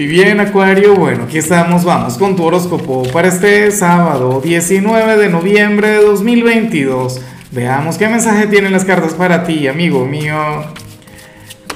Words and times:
Y 0.00 0.06
bien, 0.06 0.40
Acuario, 0.40 0.94
bueno, 0.94 1.24
aquí 1.24 1.36
estamos, 1.36 1.84
vamos 1.84 2.16
con 2.16 2.34
tu 2.34 2.42
horóscopo 2.44 3.02
para 3.12 3.28
este 3.28 3.70
sábado 3.70 4.40
19 4.42 5.18
de 5.18 5.28
noviembre 5.28 5.88
de 5.88 5.96
2022. 6.02 7.20
Veamos 7.50 7.98
qué 7.98 8.08
mensaje 8.08 8.46
tienen 8.46 8.72
las 8.72 8.86
cartas 8.86 9.12
para 9.12 9.44
ti, 9.44 9.68
amigo 9.68 10.06
mío. 10.06 10.64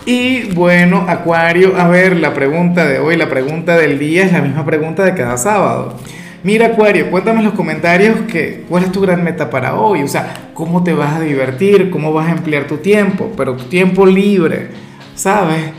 Y 0.07 0.45
bueno, 0.55 1.05
Acuario, 1.07 1.79
a 1.79 1.87
ver, 1.89 2.17
la 2.17 2.33
pregunta 2.33 2.87
de 2.87 2.99
hoy, 2.99 3.19
la 3.19 3.29
pregunta 3.29 3.77
del 3.77 3.99
día 3.99 4.25
es 4.25 4.33
la 4.33 4.41
misma 4.41 4.65
pregunta 4.65 5.05
de 5.05 5.13
cada 5.13 5.37
sábado. 5.37 5.99
Mira, 6.43 6.69
Acuario, 6.69 7.11
cuéntame 7.11 7.41
en 7.41 7.45
los 7.45 7.55
comentarios 7.55 8.21
que, 8.23 8.65
cuál 8.71 8.85
es 8.85 8.91
tu 8.91 9.03
gran 9.03 9.23
meta 9.23 9.51
para 9.51 9.75
hoy, 9.75 10.03
o 10.03 10.09
sea, 10.09 10.49
cómo 10.55 10.83
te 10.83 10.95
vas 10.95 11.17
a 11.17 11.21
divertir, 11.21 11.91
cómo 11.91 12.11
vas 12.15 12.29
a 12.29 12.33
emplear 12.33 12.67
tu 12.67 12.79
tiempo, 12.79 13.31
pero 13.37 13.55
tu 13.55 13.65
tiempo 13.65 14.07
libre, 14.07 14.69
¿sabes? 15.15 15.73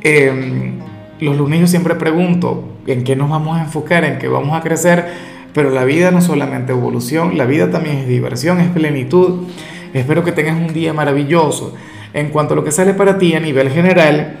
Eh, 0.00 0.72
los 1.20 1.36
lunes 1.36 1.70
siempre 1.70 1.94
pregunto 1.94 2.64
en 2.86 3.04
qué 3.04 3.16
nos 3.16 3.30
vamos 3.30 3.58
a 3.58 3.62
enfocar, 3.62 4.04
en 4.04 4.18
qué 4.18 4.28
vamos 4.28 4.58
a 4.58 4.62
crecer, 4.62 5.06
pero 5.52 5.70
la 5.70 5.84
vida 5.84 6.10
no 6.10 6.20
solamente 6.20 6.72
evolución, 6.72 7.36
la 7.36 7.44
vida 7.44 7.70
también 7.70 7.98
es 7.98 8.08
diversión, 8.08 8.60
es 8.60 8.68
plenitud. 8.68 9.46
Espero 9.92 10.24
que 10.24 10.32
tengas 10.32 10.56
un 10.56 10.72
día 10.72 10.92
maravilloso. 10.92 11.74
En 12.14 12.28
cuanto 12.28 12.54
a 12.54 12.56
lo 12.56 12.64
que 12.64 12.72
sale 12.72 12.94
para 12.94 13.18
ti 13.18 13.34
a 13.34 13.40
nivel 13.40 13.70
general, 13.70 14.38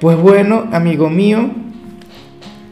pues 0.00 0.16
bueno, 0.16 0.66
amigo 0.72 1.08
mío, 1.10 1.50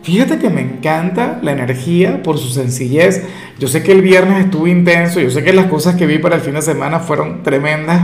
fíjate 0.02 0.38
que 0.38 0.50
me 0.50 0.60
encanta 0.60 1.38
la 1.42 1.52
energía 1.52 2.22
por 2.22 2.38
su 2.38 2.48
sencillez. 2.48 3.24
Yo 3.58 3.68
sé 3.68 3.82
que 3.82 3.92
el 3.92 4.02
viernes 4.02 4.44
estuvo 4.44 4.66
intenso, 4.66 5.20
yo 5.20 5.30
sé 5.30 5.42
que 5.42 5.52
las 5.52 5.66
cosas 5.66 5.96
que 5.96 6.06
vi 6.06 6.18
para 6.18 6.36
el 6.36 6.42
fin 6.42 6.54
de 6.54 6.62
semana 6.62 7.00
fueron 7.00 7.42
tremendas, 7.42 8.00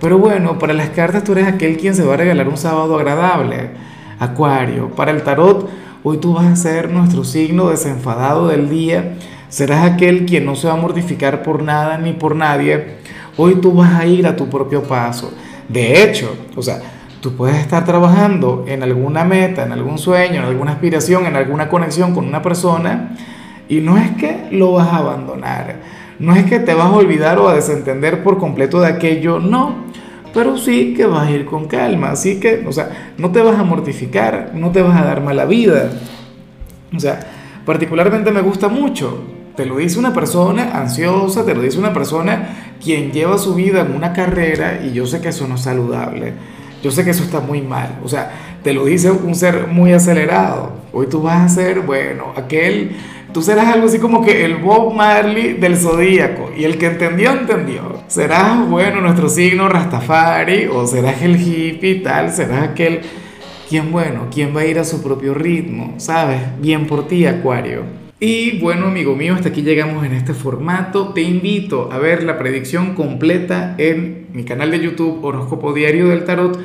pero 0.00 0.18
bueno, 0.18 0.58
para 0.58 0.72
las 0.72 0.90
cartas 0.90 1.24
tú 1.24 1.32
eres 1.32 1.46
aquel 1.46 1.76
quien 1.76 1.94
se 1.94 2.02
va 2.02 2.14
a 2.14 2.16
regalar 2.16 2.48
un 2.48 2.56
sábado 2.56 2.98
agradable 2.98 3.70
Acuario, 4.20 4.90
para 4.90 5.12
el 5.12 5.22
tarot, 5.22 5.66
hoy 6.02 6.18
tú 6.18 6.34
vas 6.34 6.44
a 6.44 6.54
ser 6.54 6.90
nuestro 6.90 7.24
signo 7.24 7.70
desenfadado 7.70 8.48
del 8.48 8.68
día. 8.68 9.14
Serás 9.48 9.90
aquel 9.90 10.26
quien 10.26 10.44
no 10.44 10.56
se 10.56 10.68
va 10.68 10.74
a 10.74 10.76
mortificar 10.76 11.42
por 11.42 11.62
nada 11.62 11.96
ni 11.96 12.12
por 12.12 12.36
nadie. 12.36 12.96
Hoy 13.38 13.54
tú 13.54 13.72
vas 13.72 13.94
a 13.94 14.04
ir 14.04 14.26
a 14.26 14.36
tu 14.36 14.50
propio 14.50 14.82
paso. 14.82 15.32
De 15.70 16.02
hecho, 16.02 16.36
o 16.54 16.60
sea, 16.60 16.82
tú 17.22 17.34
puedes 17.34 17.56
estar 17.56 17.86
trabajando 17.86 18.66
en 18.68 18.82
alguna 18.82 19.24
meta, 19.24 19.64
en 19.64 19.72
algún 19.72 19.96
sueño, 19.96 20.42
en 20.42 20.48
alguna 20.48 20.72
aspiración, 20.72 21.24
en 21.24 21.36
alguna 21.36 21.70
conexión 21.70 22.14
con 22.14 22.26
una 22.26 22.42
persona 22.42 23.16
y 23.70 23.80
no 23.80 23.96
es 23.96 24.10
que 24.16 24.48
lo 24.50 24.72
vas 24.72 24.88
a 24.88 24.98
abandonar. 24.98 25.76
No 26.18 26.36
es 26.36 26.44
que 26.44 26.58
te 26.58 26.74
vas 26.74 26.88
a 26.88 26.96
olvidar 26.96 27.38
o 27.38 27.48
a 27.48 27.54
desentender 27.54 28.22
por 28.22 28.36
completo 28.36 28.82
de 28.82 28.88
aquello, 28.88 29.38
no 29.38 29.88
pero 30.32 30.56
sí 30.56 30.94
que 30.94 31.06
vas 31.06 31.28
a 31.28 31.30
ir 31.30 31.44
con 31.44 31.66
calma, 31.66 32.10
así 32.10 32.40
que, 32.40 32.64
o 32.66 32.72
sea, 32.72 33.12
no 33.18 33.30
te 33.30 33.40
vas 33.40 33.58
a 33.58 33.64
mortificar, 33.64 34.52
no 34.54 34.70
te 34.70 34.82
vas 34.82 35.00
a 35.00 35.04
dar 35.04 35.22
mala 35.22 35.44
vida. 35.44 35.90
O 36.94 37.00
sea, 37.00 37.20
particularmente 37.64 38.30
me 38.30 38.40
gusta 38.40 38.68
mucho, 38.68 39.22
te 39.56 39.66
lo 39.66 39.76
dice 39.76 39.98
una 39.98 40.12
persona 40.12 40.72
ansiosa, 40.72 41.44
te 41.44 41.54
lo 41.54 41.62
dice 41.62 41.78
una 41.78 41.92
persona 41.92 42.74
quien 42.82 43.12
lleva 43.12 43.38
su 43.38 43.54
vida 43.54 43.82
en 43.82 43.94
una 43.94 44.12
carrera 44.12 44.80
y 44.84 44.92
yo 44.92 45.06
sé 45.06 45.20
que 45.20 45.28
eso 45.28 45.46
no 45.46 45.56
es 45.56 45.62
saludable, 45.62 46.32
yo 46.82 46.90
sé 46.90 47.04
que 47.04 47.10
eso 47.10 47.22
está 47.22 47.40
muy 47.40 47.60
mal, 47.60 47.98
o 48.02 48.08
sea, 48.08 48.32
te 48.62 48.72
lo 48.72 48.84
dice 48.86 49.10
un 49.10 49.34
ser 49.34 49.66
muy 49.66 49.92
acelerado, 49.92 50.72
hoy 50.92 51.06
tú 51.06 51.22
vas 51.22 51.42
a 51.42 51.48
ser, 51.48 51.80
bueno, 51.80 52.32
aquel 52.36 52.96
Tú 53.32 53.42
serás 53.42 53.68
algo 53.68 53.86
así 53.86 53.98
como 53.98 54.24
que 54.24 54.44
el 54.44 54.56
Bob 54.56 54.92
Marley 54.94 55.54
del 55.54 55.76
zodíaco. 55.76 56.50
Y 56.56 56.64
el 56.64 56.78
que 56.78 56.86
entendió, 56.86 57.30
entendió. 57.30 58.00
Serás, 58.08 58.68
bueno, 58.68 59.00
nuestro 59.00 59.28
signo 59.28 59.68
Rastafari. 59.68 60.66
O 60.66 60.86
serás 60.86 61.22
el 61.22 61.40
hippie 61.40 61.96
tal. 61.96 62.32
Serás 62.32 62.68
aquel. 62.68 63.00
Quien, 63.68 63.92
bueno, 63.92 64.26
quien 64.32 64.54
va 64.54 64.62
a 64.62 64.66
ir 64.66 64.78
a 64.78 64.84
su 64.84 65.02
propio 65.02 65.34
ritmo. 65.34 65.94
¿Sabes? 65.98 66.40
Bien 66.60 66.86
por 66.86 67.06
ti, 67.06 67.26
Acuario. 67.26 67.84
Y 68.22 68.58
bueno, 68.58 68.88
amigo 68.88 69.16
mío, 69.16 69.34
hasta 69.34 69.48
aquí 69.48 69.62
llegamos 69.62 70.04
en 70.04 70.12
este 70.12 70.34
formato. 70.34 71.14
Te 71.14 71.22
invito 71.22 71.90
a 71.90 71.98
ver 71.98 72.22
la 72.24 72.36
predicción 72.36 72.94
completa 72.94 73.76
en 73.78 74.26
mi 74.34 74.44
canal 74.44 74.70
de 74.70 74.80
YouTube 74.80 75.24
Horóscopo 75.24 75.72
Diario 75.72 76.08
del 76.08 76.24
Tarot 76.24 76.58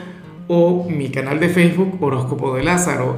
o 0.48 0.86
mi 0.90 1.10
canal 1.10 1.40
de 1.40 1.50
Facebook 1.50 1.98
Horóscopo 2.02 2.56
de 2.56 2.64
Lázaro. 2.64 3.18